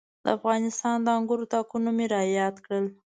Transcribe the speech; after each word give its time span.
د 0.23 0.25
افغانستان 0.37 0.97
د 1.03 1.07
انګورو 1.17 1.49
تاکونه 1.53 1.89
مې 1.97 2.05
را 2.13 2.21
یاد 2.39 2.55
کړل. 2.65 2.85